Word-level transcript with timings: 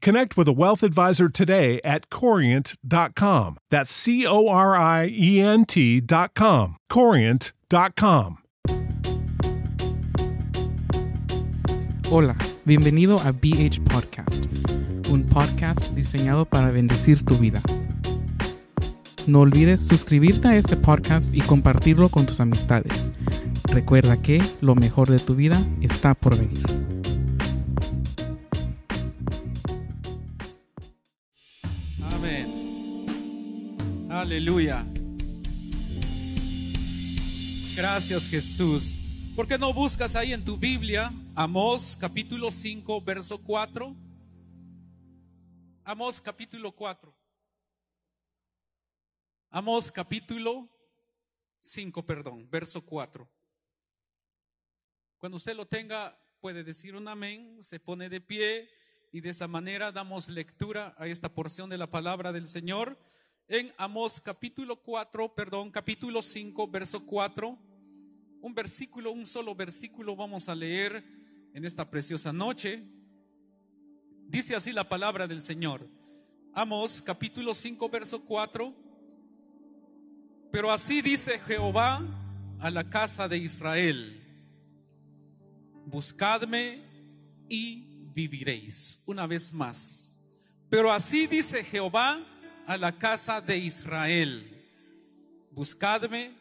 connect 0.00 0.36
with 0.36 0.48
a 0.48 0.52
wealth 0.52 0.82
advisor 0.82 1.28
today 1.28 1.80
at 1.84 2.08
corient.com. 2.08 3.58
That's 3.70 3.90
C 3.90 4.26
O 4.26 4.48
R 4.48 4.76
I 4.76 5.08
E 5.12 5.40
N 5.40 5.64
T.com. 5.66 6.76
Corient.com. 6.88 8.38
Hola, 12.08 12.36
bienvenido 12.64 13.18
a 13.18 13.32
BH 13.32 13.80
Podcast, 13.80 14.46
un 15.10 15.24
podcast 15.24 15.92
diseñado 15.92 16.44
para 16.44 16.70
bendecir 16.70 17.24
tu 17.24 17.36
vida. 17.36 17.60
No 19.26 19.40
olvides 19.40 19.82
suscribirte 19.82 20.46
a 20.46 20.54
este 20.54 20.76
podcast 20.76 21.34
y 21.34 21.40
compartirlo 21.40 22.08
con 22.08 22.24
tus 22.24 22.38
amistades. 22.38 23.10
Recuerda 23.64 24.22
que 24.22 24.40
lo 24.60 24.76
mejor 24.76 25.10
de 25.10 25.18
tu 25.18 25.34
vida 25.34 25.60
está 25.80 26.14
por 26.14 26.38
venir. 26.38 26.75
Aleluya. 34.26 34.84
Gracias 37.76 38.26
Jesús. 38.28 38.98
¿Por 39.36 39.46
qué 39.46 39.56
no 39.56 39.72
buscas 39.72 40.16
ahí 40.16 40.32
en 40.32 40.44
tu 40.44 40.56
Biblia 40.56 41.12
Amós 41.36 41.94
capítulo 41.94 42.50
5, 42.50 43.00
verso 43.02 43.38
4? 43.38 43.94
Amós 45.84 46.20
capítulo 46.20 46.72
4. 46.72 47.16
Amós 49.50 49.92
capítulo 49.92 50.68
5, 51.60 52.04
perdón, 52.04 52.50
verso 52.50 52.84
4. 52.84 53.30
Cuando 55.18 55.36
usted 55.36 55.54
lo 55.54 55.66
tenga, 55.66 56.18
puede 56.40 56.64
decir 56.64 56.96
un 56.96 57.06
amén, 57.06 57.62
se 57.62 57.78
pone 57.78 58.08
de 58.08 58.20
pie 58.20 58.68
y 59.12 59.20
de 59.20 59.30
esa 59.30 59.46
manera 59.46 59.92
damos 59.92 60.28
lectura 60.28 60.96
a 60.98 61.06
esta 61.06 61.32
porción 61.32 61.70
de 61.70 61.78
la 61.78 61.92
palabra 61.92 62.32
del 62.32 62.48
Señor 62.48 62.98
en 63.48 63.72
Amós 63.78 64.20
capítulo 64.20 64.76
4, 64.76 65.34
perdón, 65.34 65.70
capítulo 65.70 66.20
5, 66.20 66.68
verso 66.68 67.04
4. 67.04 67.58
Un 68.40 68.54
versículo, 68.54 69.12
un 69.12 69.24
solo 69.24 69.54
versículo 69.54 70.16
vamos 70.16 70.48
a 70.48 70.54
leer 70.54 71.04
en 71.54 71.64
esta 71.64 71.88
preciosa 71.88 72.32
noche. 72.32 72.82
Dice 74.26 74.56
así 74.56 74.72
la 74.72 74.88
palabra 74.88 75.26
del 75.26 75.42
Señor. 75.42 75.88
Amós 76.52 77.00
capítulo 77.00 77.54
5, 77.54 77.88
verso 77.88 78.24
4. 78.24 78.74
Pero 80.50 80.72
así 80.72 81.00
dice 81.00 81.38
Jehová 81.38 82.02
a 82.58 82.70
la 82.70 82.88
casa 82.88 83.28
de 83.28 83.38
Israel. 83.38 84.22
Buscadme 85.86 86.82
y 87.48 87.84
viviréis. 88.12 89.02
Una 89.06 89.26
vez 89.26 89.52
más. 89.52 90.18
Pero 90.68 90.92
así 90.92 91.28
dice 91.28 91.62
Jehová 91.62 92.26
a 92.66 92.76
la 92.76 92.98
casa 92.98 93.40
de 93.40 93.56
Israel. 93.56 94.52
Buscadme 95.52 96.34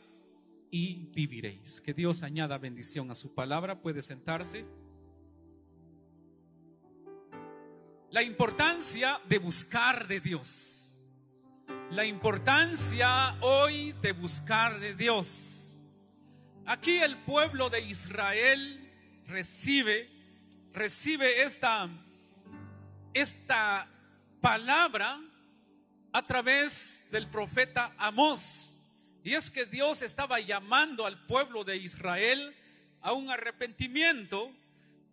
y 0.71 1.07
viviréis. 1.13 1.79
Que 1.79 1.93
Dios 1.93 2.23
añada 2.23 2.57
bendición 2.57 3.11
a 3.11 3.15
su 3.15 3.33
palabra. 3.33 3.79
Puede 3.79 4.01
sentarse. 4.01 4.65
La 8.11 8.23
importancia 8.23 9.19
de 9.27 9.37
buscar 9.37 10.07
de 10.07 10.19
Dios. 10.19 11.03
La 11.91 12.05
importancia 12.05 13.37
hoy 13.41 13.93
de 14.01 14.11
buscar 14.11 14.79
de 14.79 14.95
Dios. 14.95 15.77
Aquí 16.65 16.97
el 16.97 17.17
pueblo 17.23 17.69
de 17.69 17.81
Israel 17.81 18.81
recibe 19.27 20.09
recibe 20.73 21.43
esta 21.43 21.89
esta 23.13 23.87
palabra 24.41 25.21
a 26.15 26.25
través 26.25 27.05
del 27.11 27.27
profeta 27.27 27.93
Amós. 27.97 28.79
Y 29.21 29.33
es 29.33 29.51
que 29.51 29.65
Dios 29.65 30.01
estaba 30.01 30.39
llamando 30.39 31.05
al 31.05 31.25
pueblo 31.25 31.65
de 31.65 31.75
Israel 31.75 32.55
a 33.01 33.11
un 33.11 33.29
arrepentimiento. 33.29 34.49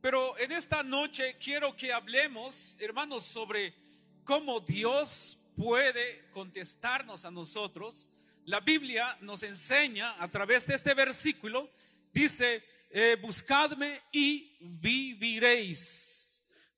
Pero 0.00 0.38
en 0.38 0.52
esta 0.52 0.84
noche 0.84 1.36
quiero 1.42 1.74
que 1.74 1.92
hablemos, 1.92 2.76
hermanos, 2.78 3.24
sobre 3.24 3.74
cómo 4.22 4.60
Dios 4.60 5.36
puede 5.56 6.24
contestarnos 6.30 7.24
a 7.24 7.32
nosotros. 7.32 8.08
La 8.44 8.60
Biblia 8.60 9.18
nos 9.22 9.42
enseña 9.42 10.14
a 10.22 10.28
través 10.28 10.68
de 10.68 10.76
este 10.76 10.94
versículo, 10.94 11.68
dice, 12.12 12.62
eh, 12.90 13.18
buscadme 13.20 14.02
y 14.12 14.56
viviréis. 14.60 16.21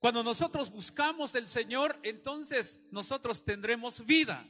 Cuando 0.05 0.23
nosotros 0.23 0.69
buscamos 0.69 1.33
del 1.33 1.47
Señor, 1.47 1.97
entonces 2.03 2.79
nosotros 2.91 3.43
tendremos 3.43 4.05
vida. 4.05 4.45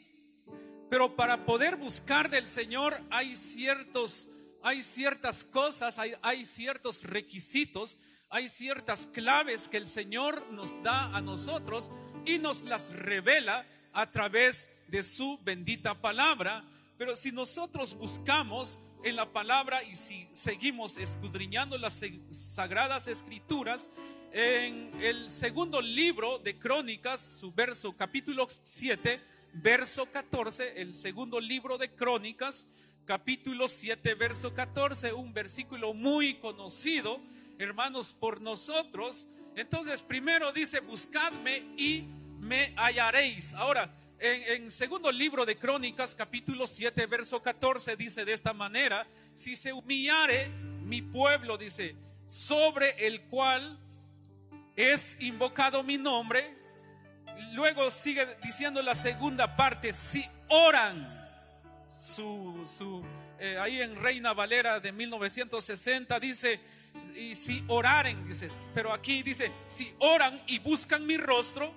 Pero 0.90 1.16
para 1.16 1.46
poder 1.46 1.78
buscar 1.78 2.30
del 2.30 2.50
Señor 2.50 3.00
hay 3.10 3.38
ciertos, 3.38 4.28
hay 4.62 4.84
ciertas 4.84 5.46
cosas, 5.46 5.98
hay, 5.98 6.12
hay 6.22 6.44
ciertos 6.44 7.04
requisitos, 7.04 7.98
hay 8.30 8.50
ciertas 8.50 9.06
claves 9.06 9.70
que 9.70 9.78
el 9.78 9.88
Señor 9.88 10.46
nos 10.52 10.84
da 10.84 11.16
a 11.16 11.22
nosotros 11.22 11.90
y 12.26 12.38
nos 12.38 12.64
las 12.64 12.92
revela 12.92 13.66
a 13.94 14.12
través 14.12 14.68
de 14.90 15.04
su 15.04 15.40
bendita 15.42 16.02
palabra. 16.02 16.66
Pero 16.98 17.16
si 17.16 17.32
nosotros 17.32 17.96
buscamos 17.96 18.78
en 19.06 19.16
la 19.16 19.32
palabra 19.32 19.84
y 19.84 19.96
si 19.96 20.28
seguimos 20.32 20.98
escudriñando 20.98 21.78
las 21.78 22.02
sagradas 22.30 23.08
escrituras, 23.08 23.90
en 24.38 24.92
el 25.02 25.30
segundo 25.30 25.82
libro 25.82 26.40
de 26.40 26.60
Crónicas, 26.60 27.22
su 27.40 27.54
verso 27.54 27.96
capítulo 27.96 28.46
7, 28.64 29.22
verso 29.54 30.12
14, 30.12 30.82
el 30.82 30.94
segundo 30.94 31.40
libro 31.40 31.78
de 31.78 31.90
Crónicas, 31.92 32.68
capítulo 33.06 33.70
7, 33.70 34.14
verso 34.16 34.54
14, 34.54 35.14
un 35.14 35.34
versículo 35.34 35.94
muy 35.94 36.34
conocido, 36.40 37.22
hermanos, 37.60 38.12
por 38.12 38.42
nosotros. 38.42 39.26
Entonces, 39.56 40.04
primero 40.04 40.52
dice, 40.52 40.82
buscadme 40.82 41.60
y 41.78 42.04
me 42.38 42.74
hallaréis. 42.76 43.54
Ahora, 43.54 43.90
en, 44.20 44.64
en, 44.64 44.70
segundo 44.70 45.14
libro 45.14 45.46
de 45.46 45.58
Crónicas, 45.58 46.14
capítulo 46.14 46.68
7, 46.68 47.06
verso 47.06 47.42
14, 47.42 47.96
dice 47.96 48.26
de 48.26 48.34
esta 48.34 48.52
manera, 48.52 49.08
si 49.34 49.56
se 49.56 49.72
humillare 49.72 50.50
mi 50.84 51.02
pueblo, 51.02 51.58
dice, 51.58 51.96
sobre 52.28 53.08
el 53.08 53.22
cual 53.28 53.80
es 54.76 55.18
invocado 55.20 55.84
mi 55.84 55.98
nombre, 55.98 56.54
luego 57.54 57.90
sigue 57.90 58.36
diciendo 58.44 58.82
la 58.82 58.96
segunda 58.96 59.56
parte, 59.56 59.94
si 59.94 60.26
oran, 60.50 61.14
su, 61.88 63.04
eh, 63.40 63.58
ahí 63.60 63.82
en 63.82 64.02
Reina 64.02 64.34
Valera 64.34 64.80
de 64.80 64.92
1960 64.92 66.20
dice, 66.20 66.60
y 67.16 67.36
si 67.36 67.64
oraren, 67.68 68.28
dices, 68.28 68.70
pero 68.74 68.92
aquí 68.92 69.24
dice, 69.24 69.52
si 69.68 69.94
oran 70.00 70.42
y 70.48 70.60
buscan 70.60 71.06
mi 71.06 71.18
rostro 71.18 71.74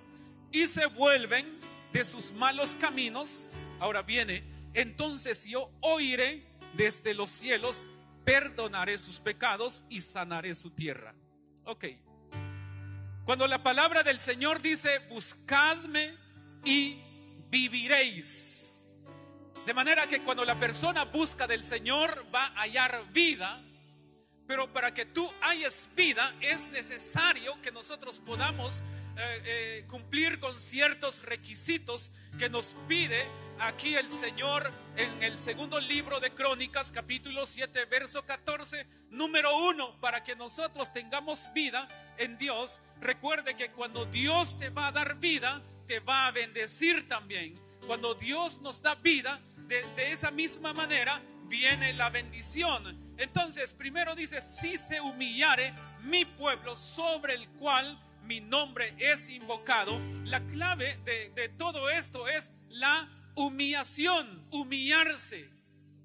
y 0.51 0.67
se 0.67 0.87
vuelven 0.87 1.59
de 1.93 2.05
sus 2.05 2.33
malos 2.33 2.75
caminos, 2.75 3.57
ahora 3.81 4.03
viene, 4.03 4.45
entonces 4.75 5.45
yo 5.45 5.71
oiré 5.81 6.45
desde 6.75 7.15
los 7.15 7.31
cielos, 7.31 7.87
perdonaré 8.25 8.99
sus 8.99 9.21
pecados 9.21 9.85
y 9.89 10.01
sanaré 10.01 10.55
su 10.55 10.71
tierra. 10.71 11.15
Ok. 11.65 11.87
Cuando 13.29 13.47
la 13.47 13.63
palabra 13.63 14.03
del 14.03 14.21
Señor 14.21 14.63
dice, 14.63 15.01
buscadme 15.01 16.17
y 16.65 16.99
viviréis. 17.51 18.89
De 19.67 19.75
manera 19.75 20.07
que 20.07 20.23
cuando 20.23 20.47
la 20.47 20.55
persona 20.55 21.05
busca 21.05 21.47
del 21.47 21.63
Señor 21.63 22.25
va 22.35 22.47
a 22.47 22.63
hallar 22.63 23.05
vida, 23.13 23.63
pero 24.47 24.73
para 24.73 24.95
que 24.95 25.05
tú 25.05 25.31
hayas 25.43 25.91
vida 25.95 26.35
es 26.41 26.71
necesario 26.71 27.61
que 27.61 27.71
nosotros 27.71 28.19
podamos 28.19 28.81
eh, 29.19 29.43
eh, 29.45 29.85
cumplir 29.87 30.41
con 30.41 30.59
ciertos 30.59 31.23
requisitos 31.23 32.11
que 32.39 32.49
nos 32.49 32.77
pide 32.89 33.27
aquí 33.61 33.95
el 33.95 34.11
Señor 34.11 34.71
en 34.97 35.23
el 35.23 35.39
segundo 35.39 35.81
libro 35.81 36.21
de 36.21 36.33
Crónicas, 36.33 36.91
capítulo 36.91 37.47
7, 37.47 37.85
verso 37.87 38.25
14, 38.25 38.87
número 39.11 39.57
1, 39.69 40.01
para 40.01 40.23
que 40.23 40.37
nosotros 40.37 40.93
tengamos 40.93 41.49
vida 41.53 41.89
en 42.17 42.39
Dios. 42.39 42.81
Recuerde 43.01 43.57
que 43.57 43.71
cuando 43.71 44.05
Dios 44.07 44.59
te 44.59 44.71
va 44.71 44.89
a 44.89 44.93
dar 44.93 45.17
vida, 45.17 45.63
te 45.87 46.01
va 46.01 46.27
a 46.27 46.31
bendecir 46.31 47.09
también. 47.09 47.55
Cuando 47.87 48.15
Dios 48.15 48.61
nos 48.61 48.83
da 48.83 48.95
vida, 48.95 49.41
de, 49.67 49.83
de 49.97 50.13
esa 50.13 50.31
misma 50.31 50.73
manera 50.73 51.21
viene 51.45 51.93
la 51.93 52.11
bendición. 52.11 52.99
Entonces, 53.17 53.75
primero 53.75 54.15
dice, 54.15 54.41
si 54.41 54.77
se 54.79 55.01
humillare 55.01 55.75
mi 56.03 56.25
pueblo 56.25 56.77
sobre 56.77 57.35
el 57.35 57.49
cual 57.51 57.99
mi 58.29 58.41
nombre 58.43 58.95
es 58.99 59.31
invocado. 59.31 59.99
La 60.25 60.41
clave 60.41 60.99
de, 61.05 61.49
todo 61.57 61.89
esto 61.89 62.29
es 62.29 62.53
la 62.69 63.09
humillación, 63.39 64.47
humillarse. 64.51 65.49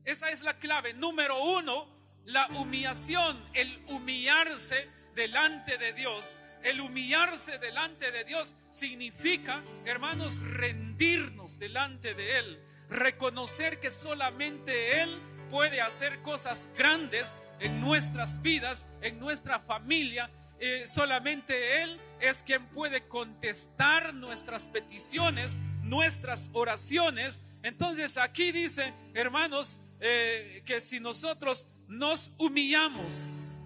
Esa 0.05 0.29
es 0.29 0.41
la 0.43 0.59
clave. 0.59 0.93
Número 0.93 1.41
uno, 1.43 1.87
la 2.25 2.47
humillación, 2.49 3.43
el 3.53 3.83
humillarse 3.87 4.87
delante 5.15 5.77
de 5.79 5.93
Dios. 5.93 6.37
El 6.63 6.79
humillarse 6.79 7.57
delante 7.57 8.11
de 8.11 8.23
Dios 8.23 8.55
significa, 8.69 9.63
hermanos, 9.85 10.41
rendirnos 10.41 11.57
delante 11.59 12.13
de 12.13 12.37
Él, 12.37 12.59
reconocer 12.89 13.79
que 13.79 13.91
solamente 13.91 15.01
Él 15.01 15.19
puede 15.49 15.81
hacer 15.81 16.21
cosas 16.21 16.69
grandes 16.77 17.35
en 17.59 17.81
nuestras 17.81 18.41
vidas, 18.41 18.85
en 19.01 19.19
nuestra 19.19 19.59
familia, 19.59 20.29
eh, 20.59 20.85
solamente 20.87 21.81
Él 21.81 21.99
es 22.21 22.43
quien 22.43 22.67
puede 22.67 23.07
contestar 23.07 24.13
nuestras 24.13 24.67
peticiones, 24.67 25.57
nuestras 25.83 26.49
oraciones. 26.53 27.41
Entonces 27.61 28.17
aquí 28.17 28.51
dice, 28.51 28.93
hermanos, 29.13 29.79
eh, 29.99 30.63
que 30.65 30.81
si 30.81 30.99
nosotros 30.99 31.67
nos 31.87 32.31
humillamos, 32.37 33.61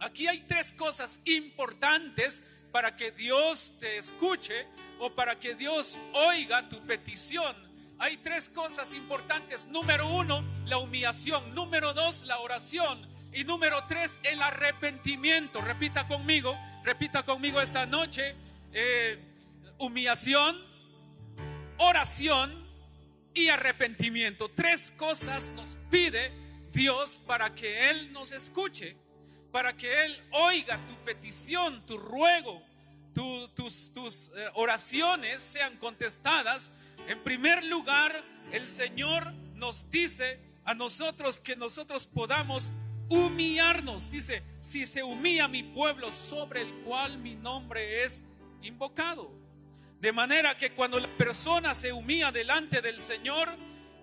aquí 0.00 0.26
hay 0.26 0.40
tres 0.48 0.72
cosas 0.72 1.20
importantes 1.24 2.42
para 2.72 2.96
que 2.96 3.12
Dios 3.12 3.74
te 3.78 3.98
escuche 3.98 4.66
o 4.98 5.14
para 5.14 5.38
que 5.38 5.54
Dios 5.54 5.98
oiga 6.14 6.68
tu 6.68 6.80
petición. 6.80 7.54
Hay 7.98 8.16
tres 8.16 8.48
cosas 8.48 8.94
importantes. 8.94 9.68
Número 9.68 10.08
uno, 10.08 10.42
la 10.64 10.78
humillación. 10.78 11.54
Número 11.54 11.94
dos, 11.94 12.24
la 12.24 12.40
oración. 12.40 13.06
Y 13.32 13.44
número 13.44 13.84
tres, 13.86 14.18
el 14.24 14.42
arrepentimiento. 14.42 15.60
Repita 15.60 16.08
conmigo, 16.08 16.58
repita 16.82 17.22
conmigo 17.22 17.60
esta 17.60 17.86
noche. 17.86 18.34
Eh, 18.72 19.22
humillación, 19.78 20.60
oración 21.82 22.52
y 23.34 23.48
arrepentimiento. 23.48 24.50
Tres 24.50 24.92
cosas 24.96 25.52
nos 25.52 25.76
pide 25.90 26.32
Dios 26.72 27.20
para 27.26 27.54
que 27.54 27.90
Él 27.90 28.12
nos 28.12 28.32
escuche, 28.32 28.96
para 29.50 29.76
que 29.76 30.04
Él 30.04 30.20
oiga 30.30 30.78
tu 30.86 30.94
petición, 31.04 31.84
tu 31.86 31.98
ruego, 31.98 32.62
tus, 33.14 33.92
tus 33.92 34.30
eh, 34.34 34.48
oraciones 34.54 35.42
sean 35.42 35.76
contestadas. 35.76 36.72
En 37.08 37.18
primer 37.20 37.64
lugar, 37.64 38.22
el 38.52 38.68
Señor 38.68 39.32
nos 39.54 39.90
dice 39.90 40.38
a 40.64 40.74
nosotros 40.74 41.40
que 41.40 41.56
nosotros 41.56 42.06
podamos 42.06 42.72
humillarnos. 43.08 44.10
Dice, 44.10 44.42
si 44.60 44.86
se 44.86 45.02
humilla 45.02 45.48
mi 45.48 45.62
pueblo 45.62 46.12
sobre 46.12 46.62
el 46.62 46.72
cual 46.84 47.18
mi 47.18 47.34
nombre 47.34 48.04
es 48.04 48.24
invocado. 48.62 49.41
De 50.02 50.12
manera 50.12 50.56
que 50.58 50.72
cuando 50.72 51.00
la 51.00 51.08
persona 51.08 51.74
se 51.74 51.92
humilla 51.92 52.30
delante 52.30 52.82
del 52.82 53.00
Señor, 53.00 53.48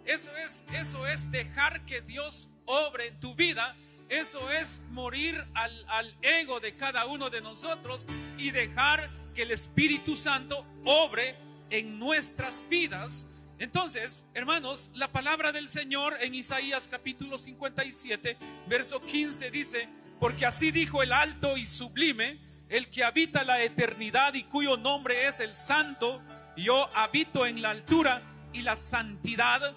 eso 0.05 0.35
es, 0.37 0.65
eso 0.73 1.05
es 1.05 1.29
dejar 1.29 1.85
que 1.85 2.01
Dios 2.01 2.49
obre 2.65 3.07
en 3.09 3.19
tu 3.19 3.35
vida. 3.35 3.75
Eso 4.07 4.49
es 4.49 4.81
morir 4.89 5.45
al, 5.53 5.85
al 5.87 6.17
ego 6.23 6.59
de 6.59 6.75
cada 6.75 7.05
uno 7.05 7.29
de 7.29 7.41
nosotros 7.41 8.07
y 8.39 8.49
dejar 8.49 9.11
que 9.35 9.43
el 9.43 9.51
Espíritu 9.51 10.15
Santo 10.15 10.65
obre 10.83 11.35
en 11.69 11.99
nuestras 11.99 12.67
vidas 12.67 13.27
entonces, 13.59 14.25
hermanos, 14.33 14.89
la 14.93 15.11
palabra 15.11 15.51
del 15.51 15.67
Señor 15.67 16.15
en 16.21 16.33
Isaías 16.33 16.87
capítulo 16.87 17.37
57, 17.37 18.37
verso 18.69 19.01
15 19.01 19.51
dice, 19.51 19.89
porque 20.17 20.45
así 20.45 20.71
dijo 20.71 21.03
el 21.03 21.11
alto 21.11 21.57
y 21.57 21.65
sublime, 21.65 22.39
el 22.69 22.89
que 22.89 23.03
habita 23.03 23.43
la 23.43 23.61
eternidad 23.63 24.35
y 24.35 24.43
cuyo 24.43 24.77
nombre 24.77 25.27
es 25.27 25.39
el 25.39 25.55
santo, 25.55 26.21
yo 26.55 26.87
habito 26.95 27.45
en 27.45 27.61
la 27.61 27.71
altura 27.71 28.21
y 28.53 28.61
la 28.61 28.75
santidad, 28.75 29.73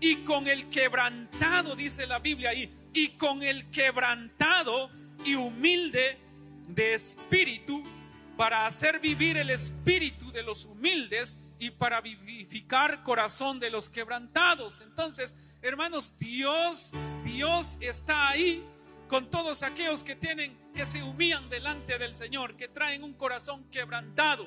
y 0.00 0.16
con 0.18 0.46
el 0.46 0.68
quebrantado, 0.70 1.74
dice 1.74 2.06
la 2.06 2.20
Biblia 2.20 2.50
ahí, 2.50 2.72
y 2.92 3.08
con 3.10 3.42
el 3.42 3.68
quebrantado 3.70 4.90
y 5.24 5.34
humilde 5.34 6.18
de 6.68 6.94
espíritu, 6.94 7.82
para 8.36 8.66
hacer 8.66 9.00
vivir 9.00 9.36
el 9.36 9.50
espíritu 9.50 10.30
de 10.30 10.44
los 10.44 10.64
humildes 10.64 11.38
y 11.58 11.70
para 11.70 12.00
vivificar 12.00 13.02
corazón 13.02 13.58
de 13.58 13.68
los 13.68 13.90
quebrantados. 13.90 14.80
Entonces, 14.80 15.34
hermanos, 15.60 16.16
Dios, 16.18 16.92
Dios 17.24 17.78
está 17.80 18.28
ahí 18.28 18.64
con 19.08 19.28
todos 19.28 19.64
aquellos 19.64 20.04
que 20.04 20.14
tienen, 20.14 20.56
que 20.78 20.86
se 20.86 21.02
humillan 21.02 21.50
delante 21.50 21.98
del 21.98 22.14
Señor, 22.14 22.56
que 22.56 22.68
traen 22.68 23.02
un 23.02 23.12
corazón 23.14 23.68
quebrantado. 23.68 24.46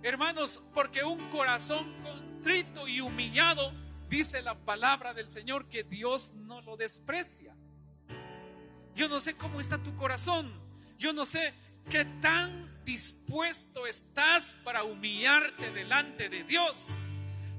Hermanos, 0.00 0.62
porque 0.72 1.02
un 1.02 1.18
corazón 1.30 1.84
contrito 2.04 2.86
y 2.86 3.00
humillado, 3.00 3.72
dice 4.08 4.42
la 4.42 4.54
palabra 4.54 5.12
del 5.12 5.28
Señor, 5.28 5.68
que 5.68 5.82
Dios 5.82 6.34
no 6.34 6.60
lo 6.60 6.76
desprecia. 6.76 7.56
Yo 8.94 9.08
no 9.08 9.18
sé 9.18 9.36
cómo 9.36 9.58
está 9.58 9.82
tu 9.82 9.92
corazón. 9.96 10.52
Yo 10.98 11.12
no 11.12 11.26
sé 11.26 11.52
qué 11.90 12.04
tan 12.04 12.84
dispuesto 12.84 13.88
estás 13.88 14.54
para 14.62 14.84
humillarte 14.84 15.72
delante 15.72 16.28
de 16.28 16.44
Dios. 16.44 16.90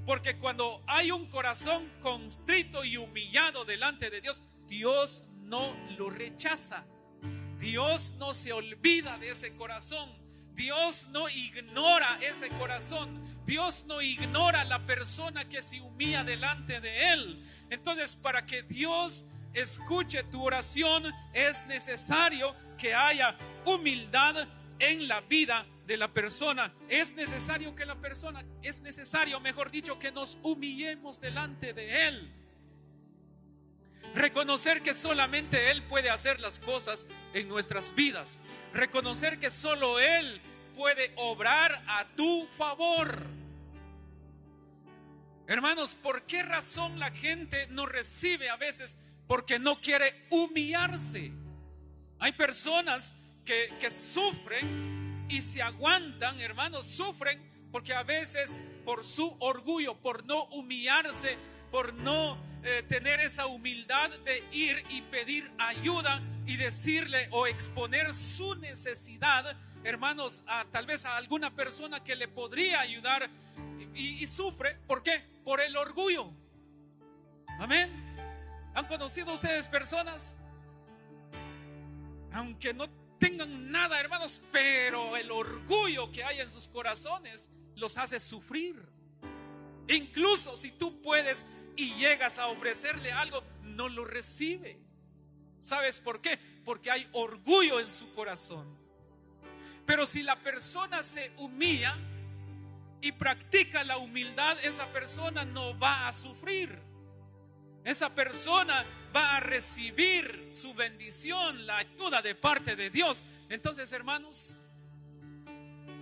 Porque 0.05 0.38
cuando 0.38 0.81
hay 0.88 1.12
un 1.12 1.25
corazón 1.25 1.91
constrito 2.01 2.86
y 2.86 2.95
humillado 2.95 3.65
delante 3.65 4.10
de 4.10 4.21
Dios, 4.21 4.41
Dios 4.65 5.25
no 5.41 5.75
lo 5.98 6.10
rechaza. 6.10 6.86
Dios 7.62 8.15
no 8.18 8.34
se 8.34 8.51
olvida 8.51 9.20
de 9.20 9.30
ese 9.30 9.53
corazón. 9.53 10.10
Dios 10.56 11.08
no 11.12 11.30
ignora 11.30 12.18
ese 12.20 12.50
corazón. 12.50 13.24
Dios 13.46 13.86
no 13.86 14.01
ignora 14.01 14.63
la 14.63 14.84
persona 14.86 15.48
que 15.48 15.62
se 15.62 15.80
humilla 15.80 16.24
delante 16.24 16.82
de 16.82 17.13
Él. 17.13 17.46
Entonces, 17.70 18.15
para 18.15 18.48
que 18.48 18.63
Dios 18.63 19.27
escuche 19.53 20.24
tu 20.24 20.44
oración, 20.44 21.03
es 21.34 21.68
necesario 21.68 22.56
que 22.80 22.96
haya 22.96 23.38
humildad 23.63 24.48
en 24.80 25.08
la 25.08 25.22
vida 25.22 25.68
de 25.86 25.98
la 25.98 26.12
persona. 26.12 26.74
Es 26.89 27.13
necesario 27.13 27.75
que 27.75 27.86
la 27.86 27.96
persona, 27.96 28.44
es 28.63 28.82
necesario, 28.82 29.39
mejor 29.39 29.70
dicho, 29.70 30.00
que 30.00 30.12
nos 30.12 30.39
humillemos 30.41 31.22
delante 31.22 31.74
de 31.74 32.08
Él. 32.08 32.40
Reconocer 34.15 34.82
que 34.82 34.94
solamente 34.94 35.72
Él 35.72 35.84
puede 35.84 36.10
hacer 36.10 36.39
las 36.39 36.60
cosas 36.60 37.08
en 37.34 37.48
nuestras 37.48 37.96
vidas. 37.96 38.39
Reconocer 38.74 39.39
que 39.39 39.51
solo 39.51 40.00
Él 40.00 40.41
puede 40.75 41.13
obrar 41.15 41.84
a 41.88 42.06
tu 42.15 42.48
favor. 42.58 43.25
Hermanos, 45.48 45.96
¿por 45.96 46.24
qué 46.24 46.44
razón 46.44 47.00
la 47.00 47.12
gente 47.12 47.68
no 47.68 47.86
recibe 47.86 48.50
a 48.50 48.58
veces? 48.58 48.98
Porque 49.27 49.60
no 49.60 49.80
quiere 49.80 50.25
humillarse. 50.30 51.32
Hay 52.20 52.34
personas 52.34 53.15
que, 53.46 53.91
sufren 53.91 55.25
y 55.30 55.41
se 55.41 55.62
aguantan, 55.62 56.39
hermanos, 56.39 56.86
sufren 56.86 57.41
porque 57.72 57.94
a 57.94 58.03
veces 58.03 58.60
por 58.86 59.06
su 59.06 59.36
orgullo, 59.39 59.96
por 59.96 60.25
no 60.25 60.46
humillarse, 60.46 61.38
por 61.72 61.94
no 61.94 62.38
eh, 62.63 62.84
tener 62.88 63.20
esa 63.20 63.48
humildad 63.48 64.12
de 64.25 64.44
ir 64.51 64.84
y 64.89 65.01
pedir 65.01 65.51
ayuda 65.58 66.22
y 66.46 66.58
decirle 66.58 67.27
o 67.32 67.48
exponer 67.48 68.13
su 68.13 68.56
necesidad, 68.56 69.56
hermanos, 69.84 70.44
a 70.48 70.65
tal 70.65 70.86
vez 70.86 71.06
a 71.06 71.18
alguna 71.18 71.56
persona 71.56 72.03
que 72.03 72.15
le 72.15 72.27
podría 72.27 72.82
ayudar 72.82 73.30
y, 73.94 74.24
y 74.24 74.27
sufre. 74.27 74.77
¿Por 74.88 75.01
qué? 75.01 75.24
Por 75.44 75.62
el 75.62 75.75
orgullo. 75.75 76.32
Amén. 77.60 77.89
¿Han 78.74 78.86
conocido 78.88 79.34
ustedes 79.34 79.68
personas? 79.68 80.38
Aunque 82.32 82.74
no 82.74 82.89
tengan 83.18 83.72
nada, 83.72 84.00
hermanos, 84.00 84.41
pero 84.51 85.18
el 85.18 85.32
orgullo 85.32 86.12
que 86.12 86.24
hay 86.24 86.39
en 86.39 86.50
sus 86.50 86.68
corazones 86.68 87.51
los 87.75 87.98
hace 87.98 88.20
sufrir. 88.20 88.75
Incluso 89.88 90.56
si 90.56 90.72
tú 90.72 91.01
puedes 91.01 91.46
y 91.75 91.94
llegas 91.96 92.40
a 92.40 92.48
ofrecerle 92.48 93.12
algo, 93.12 93.44
no 93.63 93.90
lo 93.90 94.06
recibe. 94.06 94.80
¿Sabes 95.60 96.01
por 96.01 96.22
qué? 96.22 96.40
Porque 96.66 96.92
hay 96.92 97.08
orgullo 97.13 97.80
en 97.80 97.92
su 97.92 98.13
corazón. 98.13 98.78
Pero 99.86 100.06
si 100.06 100.24
la 100.24 100.38
persona 100.38 101.04
se 101.04 101.32
humilla 101.38 101.98
y 103.01 103.12
practica 103.12 103.84
la 103.84 103.98
humildad, 103.98 104.58
esa 104.63 104.88
persona 104.92 105.44
no 105.46 105.78
va 105.78 106.08
a 106.08 106.13
sufrir. 106.13 106.80
Esa 107.84 108.13
persona 108.13 108.86
va 109.16 109.38
a 109.38 109.40
recibir 109.40 110.48
su 110.51 110.74
bendición, 110.74 111.66
la 111.66 111.78
ayuda 111.78 112.22
de 112.22 112.36
parte 112.36 112.75
de 112.75 112.90
Dios. 112.90 113.24
Entonces, 113.50 113.92
hermanos, 113.92 114.63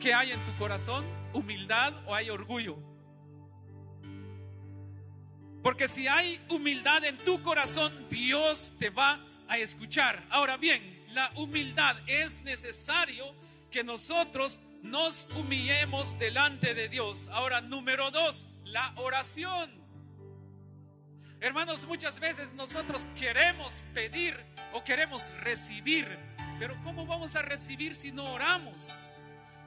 ¿qué 0.01 0.13
hay 0.13 0.31
en 0.31 0.39
tu 0.45 0.57
corazón? 0.57 1.05
¿Humildad 1.33 1.93
o 2.05 2.13
hay 2.13 2.29
orgullo? 2.29 2.88
Porque 5.61 5.87
si 5.87 6.07
hay 6.07 6.39
humildad 6.49 7.03
en 7.03 7.17
tu 7.17 7.41
corazón, 7.41 8.07
Dios 8.09 8.73
te 8.79 8.89
va 8.89 9.19
a 9.47 9.57
escuchar. 9.57 10.25
Ahora 10.29 10.57
bien, 10.57 11.03
la 11.09 11.31
humildad 11.35 11.97
es 12.07 12.41
necesario 12.43 13.35
que 13.71 13.83
nosotros 13.83 14.59
nos 14.81 15.27
humillemos 15.35 16.17
delante 16.17 16.73
de 16.73 16.87
Dios. 16.87 17.27
Ahora, 17.31 17.61
número 17.61 18.11
dos, 18.11 18.45
la 18.63 18.93
oración. 18.95 19.71
Hermanos, 21.41 21.85
muchas 21.85 22.19
veces 22.19 22.53
nosotros 22.53 23.07
queremos 23.17 23.83
pedir 23.93 24.37
o 24.73 24.83
queremos 24.83 25.31
recibir, 25.41 26.17
pero 26.59 26.77
¿cómo 26.83 27.05
vamos 27.05 27.35
a 27.35 27.41
recibir 27.41 27.95
si 27.95 28.11
no 28.11 28.25
oramos? 28.33 28.89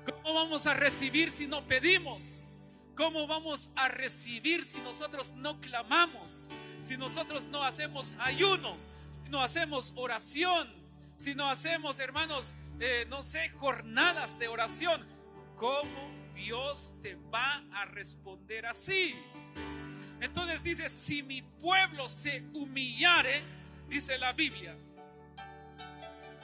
¿Cómo 0.05 0.35
vamos 0.35 0.67
a 0.67 0.75
recibir 0.75 1.31
si 1.31 1.47
no 1.47 1.67
pedimos? 1.67 2.47
¿Cómo 2.95 3.27
vamos 3.27 3.71
a 3.75 3.89
recibir 3.89 4.65
si 4.65 4.79
nosotros 4.81 5.33
no 5.35 5.61
clamamos? 5.61 6.49
Si 6.83 6.97
nosotros 6.97 7.47
no 7.47 7.65
hacemos 7.65 8.13
ayuno, 8.19 8.77
si 9.11 9.31
no 9.31 9.43
hacemos 9.43 9.93
oración, 9.97 10.69
si 11.17 11.35
no 11.35 11.49
hacemos, 11.49 11.99
hermanos, 11.99 12.55
eh, 12.81 13.07
no 13.09 13.23
sé, 13.23 13.49
jornadas 13.51 14.39
de 14.39 14.49
oración. 14.49 15.07
¿Cómo 15.57 16.11
Dios 16.35 16.95
te 17.03 17.15
va 17.33 17.65
a 17.73 17.85
responder 17.87 18.67
así? 18.67 19.15
Entonces 20.21 20.63
dice, 20.63 20.89
si 20.89 21.23
mi 21.23 21.43
pueblo 21.43 22.09
se 22.09 22.45
humillare, 22.53 23.43
dice 23.89 24.19
la 24.19 24.33
Biblia. 24.33 24.77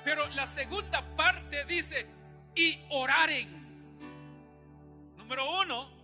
Pero 0.04 0.28
la 0.28 0.46
segunda 0.46 1.02
parte 1.14 1.64
dice, 1.64 2.06
y 2.54 2.78
oraren. 2.88 3.48
Número 5.16 5.60
uno, 5.60 5.97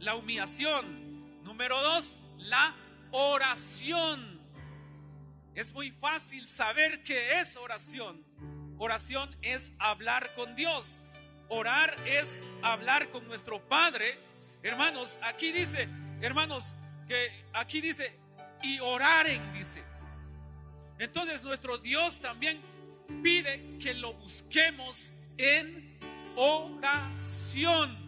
la 0.00 0.16
humillación. 0.16 1.42
Número 1.44 1.80
dos, 1.80 2.16
la 2.38 2.74
oración. 3.12 4.40
Es 5.54 5.72
muy 5.72 5.90
fácil 5.90 6.48
saber 6.48 7.04
qué 7.04 7.40
es 7.40 7.56
oración. 7.56 8.24
Oración 8.78 9.34
es 9.42 9.72
hablar 9.78 10.34
con 10.34 10.56
Dios. 10.56 11.00
Orar 11.48 11.94
es 12.06 12.42
hablar 12.62 13.10
con 13.10 13.26
nuestro 13.28 13.60
Padre. 13.68 14.18
Hermanos, 14.62 15.18
aquí 15.22 15.52
dice, 15.52 15.88
hermanos, 16.20 16.74
que 17.06 17.44
aquí 17.52 17.80
dice, 17.80 18.18
y 18.62 18.78
oraren, 18.80 19.52
dice. 19.52 19.82
Entonces 20.98 21.42
nuestro 21.42 21.78
Dios 21.78 22.20
también 22.20 22.60
pide 23.22 23.78
que 23.78 23.94
lo 23.94 24.14
busquemos 24.14 25.12
en 25.36 25.98
oración. 26.36 27.99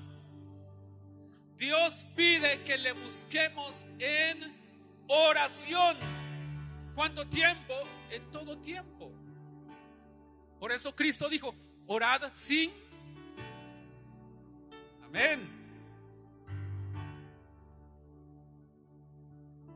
Dios 1.63 2.05
pide 2.17 2.65
que 2.65 2.77
le 2.77 2.91
busquemos 2.91 3.87
en 4.01 4.53
oración. 5.07 5.97
¿Cuánto 6.93 7.25
tiempo? 7.29 7.73
En 8.11 8.29
todo 8.33 8.59
tiempo. 8.59 9.13
Por 10.59 10.73
eso 10.73 10.93
Cristo 10.93 11.29
dijo, 11.29 11.55
orad 11.87 12.33
sin. 12.35 12.73
Amén. 15.05 15.49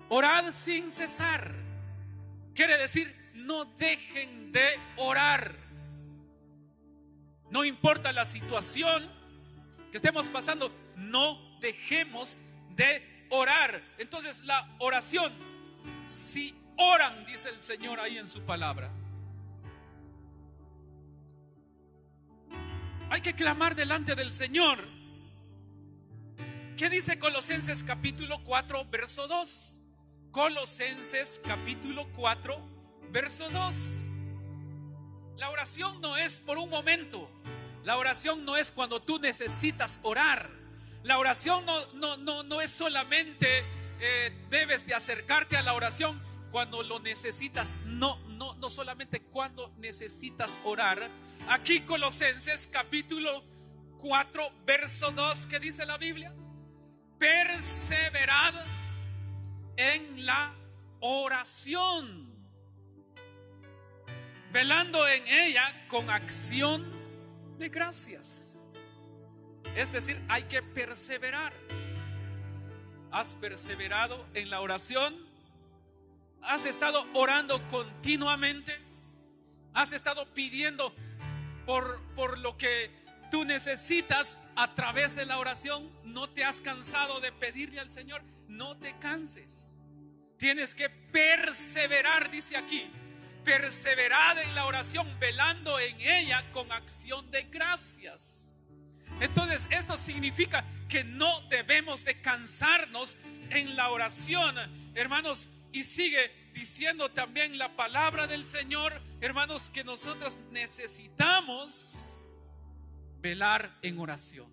Orad 0.09 0.53
sin 0.53 0.91
cesar. 0.91 1.55
Quiere 2.53 2.79
decir, 2.79 3.15
no 3.33 3.65
dejen 3.65 4.51
de 4.51 4.77
orar. 4.97 5.55
No 7.49 7.65
importa 7.65 8.11
la 8.13 8.27
situación 8.27 9.09
que 9.93 9.99
estemos 9.99 10.27
pasando, 10.27 10.73
no 10.97 11.46
dejemos 11.61 12.37
de 12.75 13.27
orar. 13.31 13.83
Entonces 13.99 14.45
la 14.45 14.75
oración, 14.79 15.33
si 16.07 16.55
oran, 16.77 17.25
dice 17.27 17.49
el 17.49 17.63
Señor 17.63 18.01
ahí 18.01 18.19
en 18.19 18.27
su 18.27 18.43
palabra, 18.43 18.91
hay 23.11 23.21
que 23.21 23.35
clamar 23.35 23.75
delante 23.75 24.15
del 24.15 24.33
Señor. 24.33 24.85
¿Qué 26.77 26.91
dice 26.91 27.19
Colosenses 27.19 27.83
capítulo 27.83 28.43
4, 28.45 28.85
verso 28.91 29.27
2? 29.29 29.81
Colosenses 30.31 31.41
capítulo 31.43 32.07
4, 32.15 32.61
verso 33.11 33.49
2. 33.49 33.75
La 35.37 35.51
oración 35.51 36.01
no 36.01 36.17
es 36.17 36.41
por 36.41 36.59
un 36.59 36.69
momento. 36.69 37.31
La 37.85 37.97
oración 37.97 38.45
no 38.45 38.57
es 38.57 38.71
cuando 38.71 39.01
tú 39.01 39.19
necesitas 39.19 40.01
orar. 40.03 40.51
La 41.07 41.21
oración 41.21 41.65
no, 41.65 41.87
no, 41.93 42.17
no, 42.17 42.43
no 42.43 42.61
es 42.61 42.73
solamente 42.73 43.63
eh, 44.01 44.33
debes 44.51 44.89
de 44.89 44.95
acercarte 44.95 45.57
a 45.57 45.63
la 45.63 45.73
oración 45.75 46.21
cuando 46.51 46.83
lo 46.83 46.99
necesitas. 46.99 47.79
No, 47.85 48.19
no, 48.31 48.57
no 48.57 48.71
solamente 48.71 49.21
cuando 49.21 49.73
necesitas 49.79 50.59
orar. 50.65 51.09
Aquí 51.49 51.83
Colosenses 51.83 52.69
capítulo 52.73 53.45
4, 53.99 54.51
verso 54.65 55.13
2, 55.13 55.47
que 55.47 55.61
dice 55.61 55.87
la 55.87 55.97
Biblia? 55.97 56.35
Perseverad 57.21 58.65
en 59.77 60.27
la 60.27 60.57
oración, 60.99 62.35
velando 64.53 65.07
en 65.07 65.25
ella 65.29 65.87
con 65.87 66.11
acción 66.11 66.85
de 67.59 67.69
gracias. 67.69 68.56
Es 69.75 69.93
decir, 69.93 70.21
hay 70.29 70.45
que 70.45 70.63
perseverar. 70.63 71.53
¿Has 73.11 73.35
perseverado 73.35 74.27
en 74.35 74.51
la 74.51 74.61
oración? 74.61 75.17
¿Has 76.43 76.65
estado 76.65 77.07
orando 77.15 77.67
continuamente? 77.69 78.79
¿Has 79.75 79.93
estado 79.93 80.33
pidiendo 80.33 80.95
por, 81.65 82.01
por 82.15 82.39
lo 82.39 82.57
que 82.57 82.91
tú 83.31 83.45
necesitas 83.45 84.39
a 84.55 84.75
través 84.75 85.15
de 85.17 85.27
la 85.27 85.39
oración? 85.39 85.91
¿No 86.05 86.31
te 86.31 86.45
has 86.45 86.61
cansado 86.61 87.21
de 87.21 87.33
pedirle 87.33 87.81
al 87.81 87.91
Señor? 87.91 88.23
No 88.49 88.77
te 88.77 88.97
canses. 88.99 89.77
Tienes 90.39 90.75
que 90.75 90.89
perseverar, 90.89 92.31
dice 92.31 92.57
aquí. 92.57 92.91
Perseverar 93.45 94.39
en 94.39 94.55
la 94.55 94.67
oración, 94.67 95.19
velando 95.19 95.79
en 95.79 96.01
ella 96.01 96.51
con 96.53 96.71
acción 96.73 97.31
de 97.31 97.43
gracias. 97.43 98.46
Entonces, 99.21 99.67
esto 99.71 99.97
significa 99.97 100.65
que 100.89 101.05
no 101.05 101.41
debemos 101.49 102.05
de 102.05 102.21
cansarnos 102.21 103.17
en 103.51 103.77
la 103.77 103.91
oración, 103.91 104.57
hermanos, 104.95 105.51
y 105.73 105.83
sigue 105.83 106.51
diciendo 106.53 107.11
también 107.11 107.59
la 107.59 107.77
palabra 107.77 108.27
del 108.27 108.47
Señor, 108.47 109.01
hermanos, 109.21 109.71
que 109.71 109.85
nosotros 109.85 110.39
necesitamos 110.51 112.19
velar 113.21 113.77
en 113.83 113.99
oración, 113.99 114.51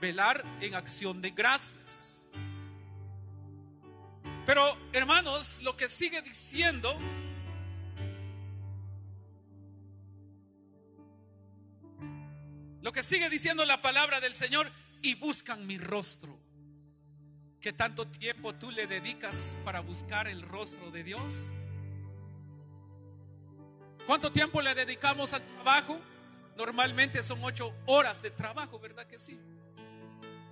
velar 0.00 0.44
en 0.60 0.74
acción 0.74 1.20
de 1.22 1.30
gracias. 1.30 2.24
Pero, 4.44 4.76
hermanos, 4.92 5.60
lo 5.62 5.76
que 5.76 5.88
sigue 5.88 6.22
diciendo 6.22 6.96
Lo 12.86 12.92
que 12.92 13.02
sigue 13.02 13.28
diciendo 13.28 13.64
la 13.64 13.80
palabra 13.80 14.20
del 14.20 14.32
Señor, 14.32 14.70
y 15.02 15.16
buscan 15.16 15.66
mi 15.66 15.76
rostro. 15.76 16.38
¿Qué 17.60 17.72
tanto 17.72 18.06
tiempo 18.06 18.54
tú 18.54 18.70
le 18.70 18.86
dedicas 18.86 19.56
para 19.64 19.80
buscar 19.80 20.28
el 20.28 20.42
rostro 20.42 20.92
de 20.92 21.02
Dios? 21.02 21.50
¿Cuánto 24.06 24.30
tiempo 24.30 24.62
le 24.62 24.72
dedicamos 24.72 25.32
al 25.32 25.42
trabajo? 25.42 25.98
Normalmente 26.56 27.24
son 27.24 27.42
ocho 27.42 27.74
horas 27.86 28.22
de 28.22 28.30
trabajo, 28.30 28.78
¿verdad 28.78 29.08
que 29.08 29.18
sí? 29.18 29.36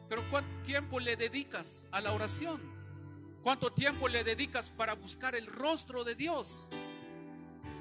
Pero 0.09 0.29
¿cuánto 0.29 0.61
tiempo 0.65 0.99
le 0.99 1.15
dedicas 1.15 1.87
a 1.93 2.01
la 2.01 2.13
oración? 2.13 2.61
¿Cuánto 3.45 3.73
tiempo 3.73 4.09
le 4.09 4.25
dedicas 4.25 4.73
para 4.73 4.95
buscar 4.95 5.37
el 5.37 5.47
rostro 5.47 6.03
de 6.03 6.17
Dios? 6.17 6.69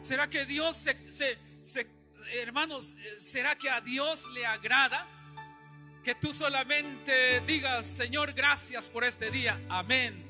¿Será 0.02 0.30
que 0.30 0.46
Dios 0.46 0.78
se, 0.78 1.88
hermanos, 2.32 2.96
será 3.18 3.56
que 3.56 3.70
a 3.70 3.82
Dios 3.82 4.28
le 4.32 4.46
agrada 4.46 5.08
que 6.04 6.16
tú 6.16 6.34
solamente 6.34 7.40
digas, 7.42 7.86
Señor, 7.86 8.34
gracias 8.34 8.90
por 8.90 9.04
este 9.04 9.32
día, 9.32 9.60
amén? 9.70 10.30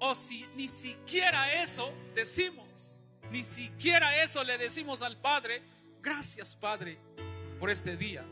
O 0.00 0.14
si 0.14 0.46
ni 0.56 0.68
siquiera 0.68 1.62
eso 1.62 1.92
decimos, 2.14 3.00
ni 3.30 3.44
siquiera 3.44 4.22
eso 4.22 4.42
le 4.42 4.58
decimos 4.58 5.02
al 5.02 5.16
Padre, 5.16 5.62
gracias 6.00 6.56
Padre 6.56 6.98
por 7.60 7.70
este 7.70 7.96
día. 7.96 8.24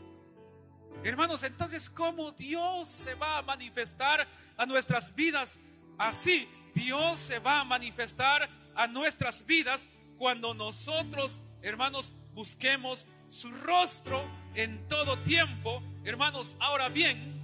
Hermanos, 1.03 1.43
entonces, 1.43 1.89
¿cómo 1.89 2.31
Dios 2.31 2.89
se 2.89 3.13
va 3.13 3.37
a 3.37 3.41
manifestar 3.41 4.27
a 4.57 4.65
nuestras 4.65 5.13
vidas 5.15 5.59
así? 5.97 6.49
Dios 6.73 7.19
se 7.19 7.39
va 7.39 7.61
a 7.61 7.63
manifestar 7.63 8.49
a 8.75 8.87
nuestras 8.87 9.45
vidas 9.45 9.87
cuando 10.17 10.53
nosotros, 10.53 11.41
hermanos, 11.61 12.13
busquemos 12.33 13.07
su 13.29 13.51
rostro 13.51 14.23
en 14.55 14.87
todo 14.87 15.17
tiempo. 15.19 15.81
Hermanos, 16.03 16.55
ahora 16.59 16.89
bien, 16.89 17.37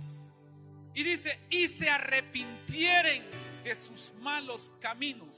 y 0.94 1.04
dice, 1.04 1.40
y 1.50 1.68
se 1.68 1.90
arrepintieren 1.90 3.24
de 3.64 3.76
sus 3.76 4.14
malos 4.20 4.72
caminos. 4.80 5.38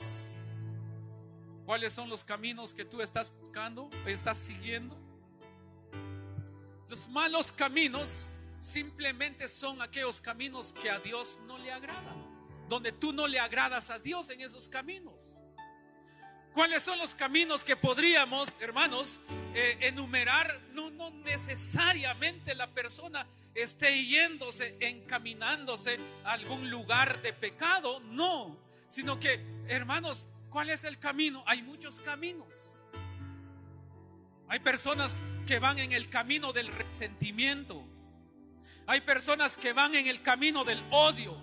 ¿Cuáles 1.65 1.93
son 1.93 2.09
los 2.09 2.23
caminos 2.23 2.73
que 2.73 2.85
tú 2.85 3.01
estás 3.01 3.33
buscando, 3.39 3.89
estás 4.05 4.37
siguiendo? 4.37 4.95
Los 6.87 7.07
malos 7.07 7.51
caminos 7.51 8.31
simplemente 8.59 9.47
son 9.47 9.81
aquellos 9.81 10.21
caminos 10.21 10.73
que 10.73 10.89
a 10.89 10.99
Dios 10.99 11.39
no 11.47 11.57
le 11.57 11.71
agradan, 11.71 12.67
donde 12.69 12.91
tú 12.91 13.13
no 13.13 13.27
le 13.27 13.39
agradas 13.39 13.89
a 13.89 13.97
Dios 13.97 14.29
en 14.29 14.41
esos 14.41 14.69
caminos. 14.69 15.39
¿Cuáles 16.55 16.83
son 16.83 16.97
los 16.99 17.13
caminos 17.13 17.65
que 17.65 17.75
podríamos, 17.75 18.47
hermanos, 18.61 19.19
eh, 19.53 19.77
enumerar? 19.81 20.61
No, 20.71 20.89
no 20.89 21.09
necesariamente 21.09 22.55
la 22.55 22.67
persona 22.67 23.27
esté 23.53 24.05
yéndose, 24.05 24.77
encaminándose 24.79 25.99
a 26.23 26.31
algún 26.31 26.69
lugar 26.69 27.21
de 27.21 27.33
pecado, 27.33 27.99
no, 27.99 28.57
sino 28.87 29.19
que, 29.19 29.45
hermanos, 29.67 30.27
¿cuál 30.49 30.69
es 30.69 30.85
el 30.85 30.97
camino? 30.97 31.43
Hay 31.45 31.61
muchos 31.61 31.99
caminos. 31.99 32.79
Hay 34.47 34.59
personas 34.59 35.21
que 35.45 35.59
van 35.59 35.77
en 35.77 35.91
el 35.91 36.09
camino 36.09 36.53
del 36.53 36.69
resentimiento. 36.69 37.85
Hay 38.87 39.01
personas 39.01 39.57
que 39.57 39.73
van 39.73 39.93
en 39.93 40.07
el 40.07 40.21
camino 40.21 40.63
del 40.63 40.81
odio. 40.89 41.35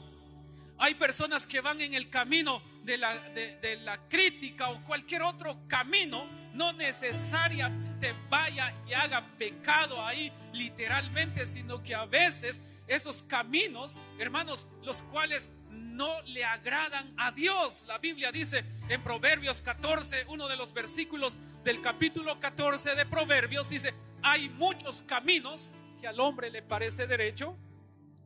Hay 0.83 0.97
personas 0.97 1.47
que 1.47 1.61
van 1.61 1.81
en 1.81 1.95
el 1.95 2.11
camino 2.11 2.61
de 2.83 2.99
la, 2.99 3.15
de, 3.15 3.79
la 3.85 4.09
crítica 4.09 4.69
o 4.69 4.83
cualquier 4.83 5.23
otro 5.23 5.57
camino. 5.69 6.25
No 6.55 6.73
necesariamente 6.73 8.13
vaya 8.29 8.75
y 8.89 8.93
haga 8.93 9.25
pecado 9.39 10.05
ahí 10.05 10.33
literalmente, 10.53 11.47
sino 11.47 11.81
que 11.85 11.95
a 11.95 12.05
veces 12.07 12.61
esos 12.89 13.23
caminos, 13.23 14.01
hermanos, 14.19 14.67
los 14.83 15.03
cuales 15.03 15.51
no 15.71 16.21
le 16.23 16.45
agradan 16.45 17.15
a 17.17 17.31
Dios. 17.31 17.85
La 17.87 17.99
Biblia 17.99 18.33
dice 18.33 18.65
en 18.89 19.05
Proverbios 19.05 19.61
14, 19.61 20.25
uno 20.31 20.49
de 20.49 20.57
los 20.57 20.73
versículos 20.73 21.39
del 21.63 21.81
capítulo 21.81 22.41
14 22.41 22.97
de 22.97 23.07
Proverbios, 23.07 23.71
dice, 23.71 23.95
hay 24.21 24.49
muchos 24.49 25.03
caminos 25.03 25.71
que 26.01 26.09
al 26.09 26.19
hombre 26.19 26.51
le 26.51 26.61
parece 26.61 27.07
derecho, 27.07 27.57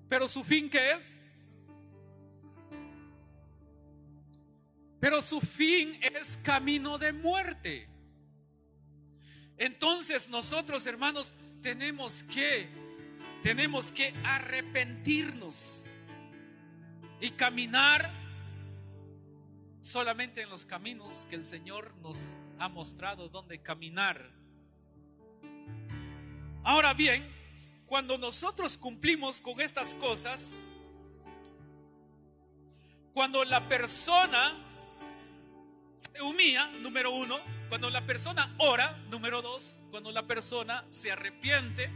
pero 0.08 0.26
su 0.26 0.42
fin 0.42 0.70
que 0.70 0.92
es? 0.92 1.22
Pero 5.06 5.22
su 5.22 5.40
fin 5.40 6.00
es 6.02 6.36
camino 6.38 6.98
de 6.98 7.12
muerte. 7.12 7.88
Entonces 9.56 10.28
nosotros, 10.28 10.84
hermanos, 10.84 11.32
tenemos 11.62 12.24
que 12.24 12.68
tenemos 13.40 13.92
que 13.92 14.12
arrepentirnos 14.24 15.84
y 17.20 17.30
caminar 17.30 18.12
solamente 19.78 20.42
en 20.42 20.50
los 20.50 20.64
caminos 20.64 21.28
que 21.30 21.36
el 21.36 21.44
Señor 21.44 21.94
nos 21.98 22.34
ha 22.58 22.68
mostrado 22.68 23.28
donde 23.28 23.62
caminar. 23.62 24.28
Ahora 26.64 26.94
bien, 26.94 27.32
cuando 27.86 28.18
nosotros 28.18 28.76
cumplimos 28.76 29.40
con 29.40 29.60
estas 29.60 29.94
cosas, 29.94 30.64
cuando 33.14 33.44
la 33.44 33.68
persona 33.68 34.65
se 35.96 36.20
humilla, 36.22 36.66
número 36.82 37.10
uno, 37.10 37.38
cuando 37.68 37.90
la 37.90 38.06
persona 38.06 38.54
ora, 38.58 38.96
número 39.10 39.42
dos, 39.42 39.80
cuando 39.90 40.12
la 40.12 40.26
persona 40.26 40.84
se 40.90 41.10
arrepiente, 41.10 41.90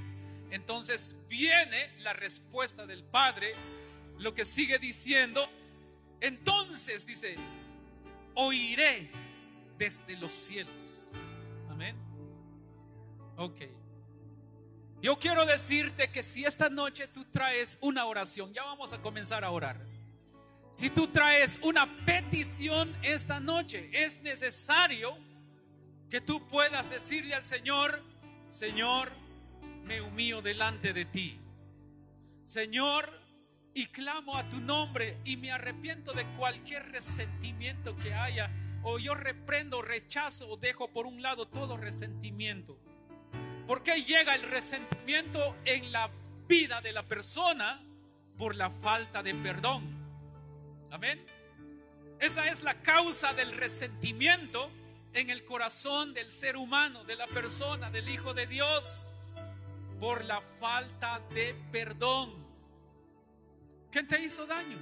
entonces 0.50 1.14
viene 1.28 1.92
la 1.98 2.12
respuesta 2.12 2.86
del 2.86 3.04
Padre 3.04 3.52
lo 4.18 4.34
que 4.34 4.44
sigue 4.44 4.78
diciendo, 4.78 5.42
entonces 6.20 7.06
dice, 7.06 7.36
oiré 8.34 9.10
desde 9.78 10.16
los 10.16 10.32
cielos. 10.32 11.10
Amén. 11.70 11.96
Ok. 13.36 13.60
Yo 15.00 15.18
quiero 15.18 15.46
decirte 15.46 16.10
que 16.10 16.22
si 16.22 16.44
esta 16.44 16.68
noche 16.68 17.08
tú 17.08 17.24
traes 17.24 17.78
una 17.80 18.04
oración, 18.04 18.52
ya 18.52 18.64
vamos 18.64 18.92
a 18.92 19.00
comenzar 19.00 19.44
a 19.44 19.50
orar. 19.50 19.80
Si 20.70 20.90
tú 20.90 21.08
traes 21.08 21.58
una 21.62 21.86
petición 22.04 22.96
esta 23.02 23.40
noche, 23.40 23.90
es 23.92 24.22
necesario 24.22 25.16
que 26.08 26.20
tú 26.20 26.46
puedas 26.46 26.90
decirle 26.90 27.34
al 27.34 27.44
Señor, 27.44 28.02
Señor, 28.48 29.10
me 29.84 30.00
humillo 30.00 30.42
delante 30.42 30.92
de 30.92 31.04
ti. 31.04 31.38
Señor, 32.44 33.20
y 33.74 33.86
clamo 33.86 34.36
a 34.36 34.48
tu 34.48 34.60
nombre 34.60 35.18
y 35.24 35.36
me 35.36 35.52
arrepiento 35.52 36.12
de 36.12 36.24
cualquier 36.36 36.90
resentimiento 36.90 37.94
que 37.96 38.14
haya 38.14 38.50
o 38.82 38.98
yo 38.98 39.14
reprendo, 39.14 39.82
rechazo 39.82 40.48
o 40.48 40.56
dejo 40.56 40.88
por 40.88 41.06
un 41.06 41.22
lado 41.22 41.46
todo 41.46 41.76
resentimiento. 41.76 42.78
¿Por 43.66 43.82
qué 43.82 44.02
llega 44.02 44.34
el 44.34 44.42
resentimiento 44.42 45.56
en 45.64 45.92
la 45.92 46.10
vida 46.48 46.80
de 46.80 46.92
la 46.92 47.04
persona? 47.04 47.80
Por 48.36 48.56
la 48.56 48.70
falta 48.70 49.22
de 49.22 49.34
perdón. 49.34 49.99
Amén. 50.90 51.24
Esa 52.18 52.48
es 52.48 52.62
la 52.62 52.74
causa 52.82 53.32
del 53.32 53.56
resentimiento 53.56 54.70
en 55.12 55.30
el 55.30 55.44
corazón 55.44 56.14
del 56.14 56.32
ser 56.32 56.56
humano, 56.56 57.04
de 57.04 57.16
la 57.16 57.26
persona, 57.26 57.90
del 57.90 58.08
Hijo 58.08 58.34
de 58.34 58.46
Dios, 58.46 59.10
por 59.98 60.24
la 60.24 60.40
falta 60.60 61.20
de 61.30 61.54
perdón. 61.72 62.34
¿Quién 63.90 64.06
te 64.06 64.20
hizo 64.20 64.46
daño? 64.46 64.78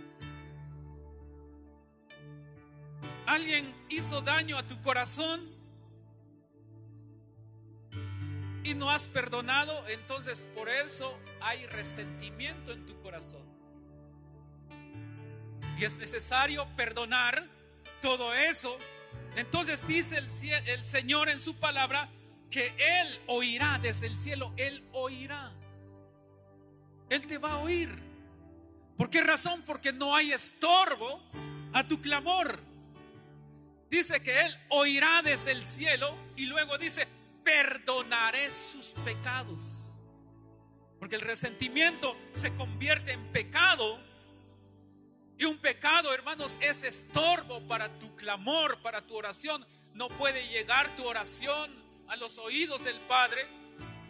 ¿Alguien 3.26 3.74
hizo 3.88 4.20
daño 4.20 4.58
a 4.58 4.62
tu 4.66 4.80
corazón? 4.82 5.48
Y 8.64 8.74
no 8.74 8.90
has 8.90 9.06
perdonado, 9.06 9.86
entonces 9.88 10.48
por 10.54 10.68
eso 10.68 11.18
hay 11.40 11.66
resentimiento 11.66 12.72
en 12.72 12.84
tu 12.84 13.00
corazón. 13.00 13.57
Y 15.78 15.84
es 15.84 15.96
necesario 15.96 16.66
perdonar 16.76 17.46
todo 18.02 18.34
eso. 18.34 18.76
Entonces 19.36 19.86
dice 19.86 20.18
el, 20.18 20.84
Señor 20.84 21.28
en 21.28 21.40
su 21.40 21.56
palabra 21.56 22.10
que 22.50 22.74
Él 22.78 23.20
oirá 23.28 23.78
desde 23.80 24.06
el 24.06 24.18
cielo, 24.18 24.52
Él 24.56 24.84
oirá. 24.92 25.52
Él 27.08 27.26
te 27.26 27.38
va 27.38 27.52
a 27.52 27.58
oír. 27.58 27.96
¿Por 28.96 29.08
qué 29.08 29.22
razón? 29.22 29.62
Porque 29.62 29.92
no 29.92 30.16
hay 30.16 30.32
estorbo 30.32 31.22
a 31.72 31.86
tu 31.86 32.00
clamor. 32.00 32.60
Dice 33.88 34.20
que 34.20 34.40
Él 34.40 34.56
oirá 34.70 35.22
desde 35.22 35.52
el 35.52 35.64
cielo 35.64 36.14
y 36.36 36.46
luego 36.46 36.76
dice, 36.76 37.06
perdonaré 37.44 38.52
sus 38.52 38.94
pecados. 39.04 40.00
Porque 40.98 41.14
el 41.14 41.22
resentimiento 41.22 42.16
se 42.34 42.52
convierte 42.56 43.12
en 43.12 43.24
pecado. 43.32 44.07
Y 45.38 45.44
un 45.44 45.56
pecado, 45.58 46.12
hermanos, 46.12 46.58
es 46.60 46.82
estorbo 46.82 47.60
para 47.68 47.88
tu 48.00 48.14
clamor, 48.16 48.82
para 48.82 49.06
tu 49.06 49.14
oración. 49.14 49.64
No 49.94 50.08
puede 50.08 50.48
llegar 50.48 50.88
tu 50.96 51.06
oración 51.06 51.72
a 52.08 52.16
los 52.16 52.38
oídos 52.38 52.82
del 52.82 52.98
Padre 53.02 53.46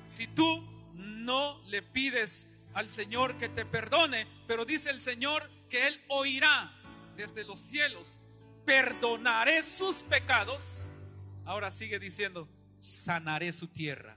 si 0.06 0.26
tú 0.26 0.66
no 0.94 1.60
le 1.66 1.82
pides 1.82 2.48
al 2.72 2.88
Señor 2.88 3.36
que 3.36 3.50
te 3.50 3.66
perdone, 3.66 4.26
pero 4.46 4.64
dice 4.64 4.88
el 4.88 5.02
Señor 5.02 5.50
que 5.68 5.86
Él 5.86 6.02
oirá 6.08 6.72
desde 7.14 7.44
los 7.44 7.58
cielos, 7.58 8.22
perdonaré 8.64 9.62
sus 9.62 10.02
pecados. 10.02 10.90
Ahora 11.44 11.70
sigue 11.70 11.98
diciendo, 11.98 12.48
sanaré 12.78 13.52
su 13.52 13.68
tierra. 13.68 14.16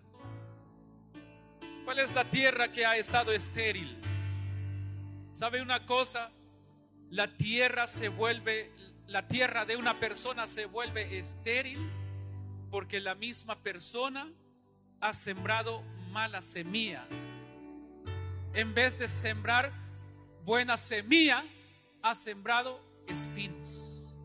¿Cuál 1.84 2.00
es 2.00 2.14
la 2.14 2.24
tierra 2.24 2.72
que 2.72 2.86
ha 2.86 2.96
estado 2.96 3.34
estéril? 3.34 3.98
¿Sabe 5.34 5.62
una 5.62 5.86
cosa? 5.86 6.32
La 7.12 7.28
tierra 7.28 7.88
se 7.88 8.08
vuelve, 8.08 8.72
la 9.08 9.28
tierra 9.28 9.66
de 9.66 9.76
una 9.76 10.00
persona 10.00 10.48
se 10.48 10.66
vuelve 10.66 11.18
estéril 11.18 11.78
porque 12.70 13.02
la 13.02 13.16
misma 13.16 13.62
persona 13.62 14.32
ha 15.02 15.14
sembrado 15.14 15.82
mala 16.12 16.42
semilla. 16.42 17.06
En 18.54 18.74
vez 18.74 18.98
de 18.98 19.10
sembrar 19.10 19.74
buena 20.46 20.78
semilla, 20.78 21.44
ha 22.02 22.16
sembrado 22.16 22.82
espinos. 23.08 24.16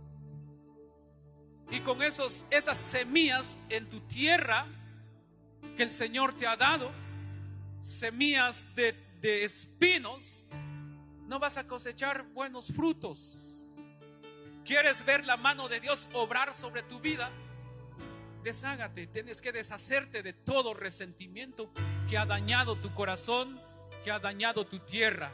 Y 1.73 1.81
con 1.81 2.05
esos, 2.05 2.47
esas 2.51 2.79
semillas 2.79 3.59
en 3.69 3.91
tu 3.91 3.99
tierra 4.03 4.65
que 5.77 5.83
el 5.83 5.91
Señor 5.91 6.37
te 6.37 6.47
ha 6.47 6.57
dado, 6.57 6.93
semillas 7.81 8.73
de, 8.77 8.93
de 9.21 9.45
espinos, 9.45 10.47
no 11.27 11.39
vas 11.39 11.57
a 11.57 11.67
cosechar 11.67 12.25
buenos 12.33 12.73
frutos. 12.73 13.73
¿Quieres 14.65 15.05
ver 15.05 15.25
la 15.25 15.37
mano 15.37 15.69
de 15.69 15.81
Dios 15.81 16.09
obrar 16.13 16.55
sobre 16.55 16.83
tu 16.83 17.01
vida? 17.01 17.31
Deshágate, 18.43 19.07
tienes 19.07 19.41
que 19.41 19.53
deshacerte 19.53 20.23
de 20.23 20.33
todo 20.33 20.75
resentimiento 20.75 21.71
que 22.09 22.19
ha 22.19 22.27
dañado 22.27 22.77
tu 22.77 22.95
corazón, 22.95 23.61
que 24.05 24.11
ha 24.11 24.19
dañado 24.19 24.67
tu 24.67 24.79
tierra. 24.81 25.33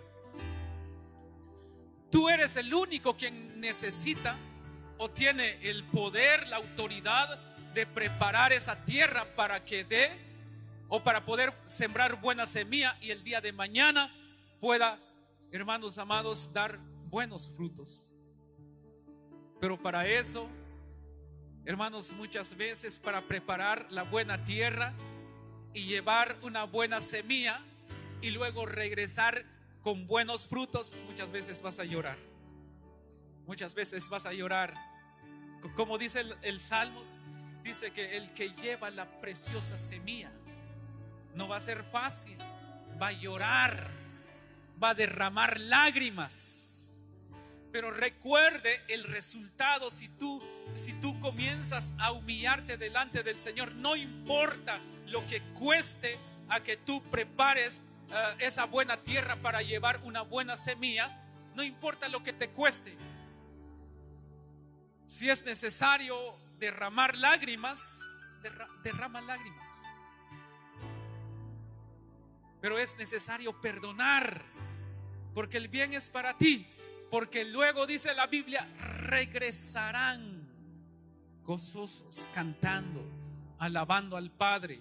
Tú 2.10 2.28
eres 2.28 2.56
el 2.56 2.72
único 2.72 3.16
quien 3.16 3.60
necesita 3.60 4.36
o 4.98 5.10
tiene 5.10 5.58
el 5.68 5.84
poder, 5.84 6.46
la 6.48 6.56
autoridad 6.56 7.38
de 7.72 7.86
preparar 7.86 8.52
esa 8.52 8.84
tierra 8.84 9.26
para 9.34 9.64
que 9.64 9.84
dé 9.84 10.10
o 10.88 11.02
para 11.02 11.24
poder 11.24 11.54
sembrar 11.66 12.20
buena 12.20 12.46
semilla 12.46 12.98
y 13.00 13.10
el 13.10 13.24
día 13.24 13.40
de 13.40 13.52
mañana 13.52 14.14
pueda, 14.60 14.98
hermanos 15.52 15.98
amados, 15.98 16.50
dar 16.52 16.78
buenos 17.10 17.52
frutos. 17.54 18.10
Pero 19.60 19.80
para 19.80 20.06
eso, 20.08 20.48
hermanos, 21.64 22.12
muchas 22.12 22.56
veces 22.56 22.98
para 22.98 23.20
preparar 23.20 23.86
la 23.90 24.02
buena 24.02 24.44
tierra 24.44 24.94
y 25.74 25.84
llevar 25.84 26.38
una 26.42 26.64
buena 26.64 27.00
semilla 27.00 27.60
y 28.22 28.30
luego 28.30 28.66
regresar 28.66 29.44
con 29.82 30.06
buenos 30.06 30.46
frutos, 30.46 30.94
muchas 31.06 31.30
veces 31.30 31.60
vas 31.60 31.78
a 31.78 31.84
llorar. 31.84 32.16
Muchas 33.46 33.74
veces 33.74 34.08
vas 34.08 34.26
a 34.26 34.32
llorar. 34.32 34.74
Como 35.76 35.98
dice 35.98 36.20
el, 36.20 36.36
el 36.42 36.60
Salmos, 36.60 37.16
dice 37.62 37.92
que 37.92 38.16
el 38.16 38.32
que 38.32 38.50
lleva 38.50 38.90
la 38.90 39.20
preciosa 39.20 39.76
semilla 39.76 40.32
no 41.34 41.48
va 41.48 41.56
a 41.56 41.60
ser 41.60 41.84
fácil, 41.84 42.36
va 43.00 43.08
a 43.08 43.12
llorar, 43.12 44.01
va 44.82 44.90
a 44.90 44.94
derramar 44.94 45.60
lágrimas. 45.60 46.96
Pero 47.70 47.90
recuerde 47.90 48.82
el 48.88 49.04
resultado 49.04 49.90
si 49.90 50.08
tú 50.08 50.42
si 50.76 50.92
tú 50.94 51.18
comienzas 51.20 51.94
a 51.98 52.12
humillarte 52.12 52.76
delante 52.76 53.22
del 53.22 53.38
Señor, 53.38 53.74
no 53.74 53.96
importa 53.96 54.78
lo 55.06 55.26
que 55.28 55.40
cueste 55.54 56.18
a 56.48 56.60
que 56.60 56.76
tú 56.76 57.02
prepares 57.04 57.80
uh, 58.10 58.14
esa 58.38 58.64
buena 58.64 58.96
tierra 58.98 59.36
para 59.36 59.62
llevar 59.62 60.00
una 60.02 60.22
buena 60.22 60.56
semilla, 60.56 61.08
no 61.54 61.62
importa 61.62 62.08
lo 62.08 62.22
que 62.22 62.32
te 62.32 62.50
cueste. 62.50 62.96
Si 65.06 65.28
es 65.28 65.44
necesario 65.44 66.16
derramar 66.58 67.16
lágrimas, 67.16 68.00
derra 68.42 68.68
derrama 68.82 69.20
lágrimas. 69.20 69.84
Pero 72.60 72.78
es 72.78 72.96
necesario 72.96 73.60
perdonar, 73.60 74.42
porque 75.34 75.56
el 75.56 75.68
bien 75.68 75.94
es 75.94 76.10
para 76.10 76.36
ti, 76.36 76.66
porque 77.10 77.44
luego 77.44 77.86
dice 77.86 78.14
la 78.14 78.26
Biblia, 78.26 78.66
regresarán 78.78 80.48
gozosos, 81.44 82.26
cantando, 82.34 83.04
alabando 83.58 84.16
al 84.16 84.30
Padre, 84.30 84.80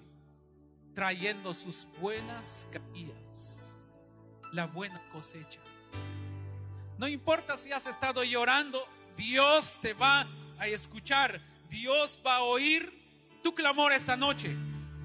trayendo 0.94 1.54
sus 1.54 1.88
buenas 2.00 2.68
caídas, 2.72 3.98
la 4.54 4.66
buena 4.66 5.02
cosecha. 5.12 5.60
No 6.98 7.08
importa 7.08 7.58
si 7.58 7.72
has 7.72 7.88
estado 7.88 8.24
llorando, 8.24 8.86
Dios 9.18 9.80
te 9.82 9.94
va 9.94 10.28
a 10.60 10.68
escuchar, 10.68 11.42
Dios 11.70 12.20
va 12.26 12.38
a 12.38 12.44
oír 12.44 13.02
tu 13.42 13.56
clamor 13.56 13.92
esta 13.92 14.16
noche. 14.16 14.56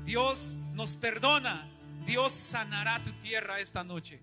Dios 0.05 0.57
nos 0.75 0.95
perdona, 0.95 1.69
Dios 2.05 2.33
sanará 2.33 3.01
tu 3.01 3.13
tierra 3.13 3.61
esta 3.61 3.83
noche. 3.83 4.21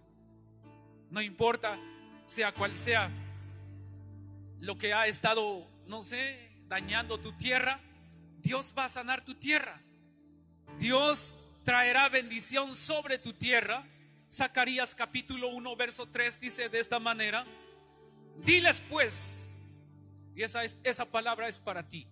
No 1.14 1.22
importa 1.22 1.78
sea 2.26 2.52
cual 2.52 2.76
sea 2.76 3.12
lo 4.58 4.80
que 4.80 4.96
ha 4.96 5.06
estado, 5.06 5.70
no 5.86 6.02
sé, 6.02 6.50
dañando 6.68 7.20
tu 7.20 7.34
tierra, 7.34 7.80
Dios 8.42 8.74
va 8.76 8.86
a 8.86 8.90
sanar 8.90 9.24
tu 9.24 9.36
tierra. 9.36 9.80
Dios 10.80 11.36
traerá 11.64 12.10
bendición 12.10 12.76
sobre 12.76 13.20
tu 13.20 13.32
tierra. 13.32 13.86
Zacarías 14.32 14.96
capítulo 14.96 15.50
1, 15.50 15.76
verso 15.76 16.08
3 16.08 16.40
dice 16.40 16.68
de 16.68 16.80
esta 16.80 16.98
manera, 16.98 17.46
diles 18.44 18.82
pues, 18.90 19.54
y 20.36 20.42
esa, 20.42 20.64
es, 20.64 20.76
esa 20.84 21.06
palabra 21.06 21.48
es 21.48 21.60
para 21.60 21.88
ti, 21.88 22.08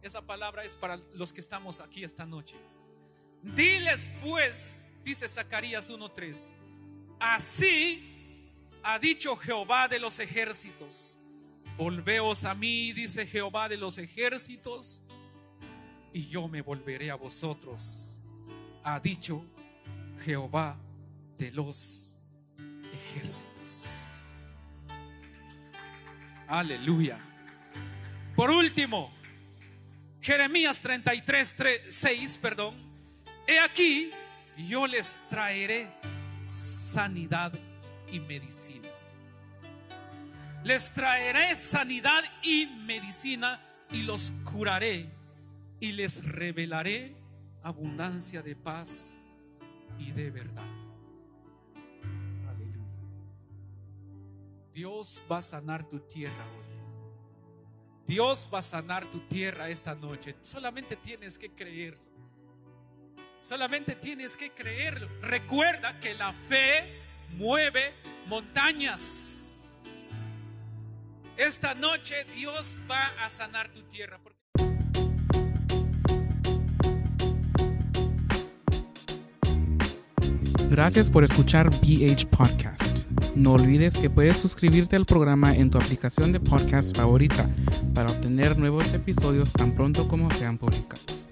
esa 0.00 0.22
palabra 0.22 0.64
es 0.64 0.76
para 0.76 0.96
los 1.12 1.34
que 1.34 1.42
estamos 1.42 1.78
aquí 1.80 2.04
esta 2.04 2.24
noche. 2.24 2.56
Diles 3.42 4.10
pues, 4.24 4.88
dice 5.04 5.28
Zacarías 5.28 5.90
1.3, 5.90 6.54
así 7.20 8.50
ha 8.82 8.98
dicho 8.98 9.36
Jehová 9.36 9.88
de 9.88 9.98
los 9.98 10.18
ejércitos, 10.18 11.18
volveos 11.76 12.44
a 12.44 12.54
mí, 12.54 12.92
dice 12.92 13.26
Jehová 13.26 13.68
de 13.68 13.76
los 13.76 13.98
ejércitos, 13.98 15.02
y 16.12 16.26
yo 16.26 16.48
me 16.48 16.62
volveré 16.62 17.10
a 17.10 17.14
vosotros, 17.14 18.20
ha 18.82 18.98
dicho 19.00 19.44
Jehová 20.24 20.78
de 21.36 21.50
los 21.50 22.16
ejércitos. 22.92 23.88
Aleluya. 26.46 27.18
Por 28.34 28.50
último, 28.50 29.12
Jeremías 30.20 30.80
33, 30.80 31.54
3, 31.56 31.80
6, 31.88 32.38
perdón. 32.38 32.74
He 33.46 33.58
aquí, 33.58 34.10
yo 34.56 34.86
les 34.86 35.16
traeré 35.28 35.88
sanidad 36.88 37.52
y 38.10 38.18
medicina. 38.18 38.88
Les 40.64 40.90
traeré 40.94 41.54
sanidad 41.54 42.22
y 42.42 42.66
medicina 42.66 43.60
y 43.90 44.02
los 44.02 44.32
curaré 44.50 45.06
y 45.80 45.92
les 45.92 46.24
revelaré 46.24 47.14
abundancia 47.62 48.40
de 48.42 48.56
paz 48.56 49.14
y 49.98 50.12
de 50.12 50.30
verdad. 50.30 50.64
Aleluya. 52.48 52.86
Dios 54.72 55.22
va 55.30 55.38
a 55.38 55.42
sanar 55.42 55.86
tu 55.90 56.00
tierra 56.00 56.44
hoy. 56.56 56.64
Dios 58.06 58.48
va 58.52 58.60
a 58.60 58.62
sanar 58.62 59.04
tu 59.04 59.20
tierra 59.28 59.68
esta 59.68 59.94
noche. 59.94 60.36
Solamente 60.40 60.96
tienes 60.96 61.38
que 61.38 61.50
creerlo. 61.50 62.07
Solamente 63.40 63.94
tienes 63.94 64.36
que 64.36 64.50
creerlo. 64.50 65.08
Recuerda 65.22 65.98
que 66.00 66.14
la 66.14 66.32
fe 66.48 67.00
mueve 67.36 67.94
montañas. 68.26 69.64
Esta 71.36 71.74
noche 71.74 72.24
Dios 72.34 72.76
va 72.90 73.06
a 73.24 73.30
sanar 73.30 73.68
tu 73.70 73.82
tierra. 73.82 74.18
Gracias 80.70 81.10
por 81.10 81.24
escuchar 81.24 81.70
BH 81.70 82.26
Podcast. 82.26 83.06
No 83.34 83.52
olvides 83.52 83.96
que 83.96 84.10
puedes 84.10 84.36
suscribirte 84.36 84.96
al 84.96 85.06
programa 85.06 85.56
en 85.56 85.70
tu 85.70 85.78
aplicación 85.78 86.30
de 86.30 86.40
podcast 86.40 86.94
favorita 86.94 87.48
para 87.94 88.10
obtener 88.10 88.58
nuevos 88.58 88.92
episodios 88.92 89.52
tan 89.52 89.72
pronto 89.72 90.06
como 90.08 90.30
sean 90.32 90.58
publicados. 90.58 91.27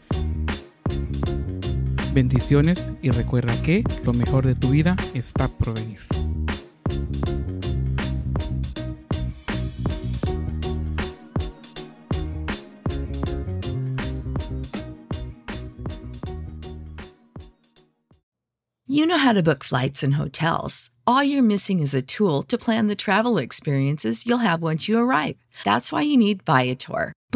Bendiciones 2.17 2.95
y 3.03 3.11
recuerda 3.11 3.55
que 3.61 3.85
lo 4.03 4.15
mejor 4.15 4.47
de 4.47 4.55
tu 4.55 4.71
vida 4.71 4.97
está 5.13 5.49
por 5.49 5.75
venir. 5.75 6.01
You 18.87 19.05
know 19.05 19.19
how 19.19 19.35
to 19.35 19.43
book 19.43 19.63
flights 19.63 20.03
and 20.03 20.15
hotels. 20.15 20.89
All 21.07 21.23
you're 21.23 21.43
missing 21.43 21.81
is 21.81 21.93
a 21.93 22.01
tool 22.01 22.43
to 22.45 22.57
plan 22.57 22.87
the 22.87 22.97
travel 22.97 23.37
experiences 23.37 24.25
you'll 24.25 24.39
have 24.39 24.63
once 24.63 24.89
you 24.89 24.99
arrive. 24.99 25.37
That's 25.65 25.93
why 25.93 26.01
you 26.01 26.17
need 26.17 26.45
Viator. 26.47 27.13